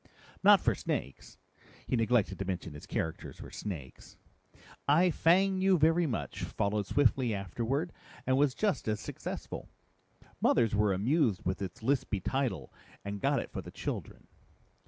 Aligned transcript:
"Not 0.41 0.59
for 0.59 0.73
snakes. 0.73 1.37
He 1.85 1.95
neglected 1.95 2.39
to 2.39 2.45
mention 2.45 2.73
his 2.73 2.87
characters 2.87 3.39
were 3.39 3.51
snakes. 3.51 4.17
I 4.87 5.11
Fang 5.11 5.61
You 5.61 5.77
Very 5.77 6.07
Much 6.07 6.41
followed 6.41 6.87
swiftly 6.87 7.35
afterward 7.35 7.93
and 8.25 8.35
was 8.35 8.55
just 8.55 8.87
as 8.87 8.99
successful. 8.99 9.69
Mothers 10.41 10.73
were 10.73 10.91
amused 10.91 11.45
with 11.45 11.61
its 11.61 11.81
lispy 11.83 12.19
title 12.19 12.73
and 13.05 13.21
got 13.21 13.39
it 13.41 13.51
for 13.51 13.61
the 13.61 13.69
children." 13.69 14.25